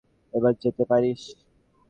এবার 0.33 0.53
যেতে 0.63 0.83
পারিস। 0.89 1.21